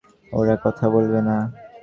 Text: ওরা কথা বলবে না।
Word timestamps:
ওরা 0.31 0.55
কথা 0.63 0.85
বলবে 0.89 1.19
না। 1.27 1.35